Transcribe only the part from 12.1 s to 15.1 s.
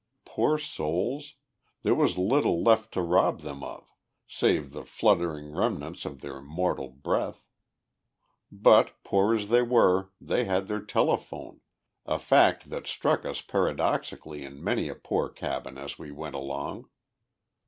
fact that struck us paradoxically in many a